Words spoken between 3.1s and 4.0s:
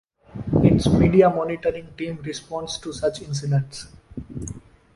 incidents.